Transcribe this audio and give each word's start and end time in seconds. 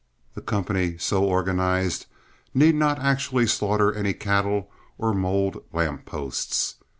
The 0.33 0.41
company 0.41 0.97
so 0.97 1.23
organized 1.25 2.07
need 2.55 2.73
not 2.73 2.97
actually 2.97 3.45
slaughter 3.45 3.93
any 3.93 4.13
cattle 4.13 4.71
or 4.97 5.13
mold 5.13 5.63
lamp 5.71 6.05
posts. 6.07 6.77